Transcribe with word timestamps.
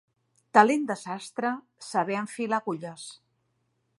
Talent 0.57 0.87
de 0.91 0.95
sastre, 1.01 1.51
saber 1.89 2.17
enfilar 2.23 2.61
agulles. 2.63 3.07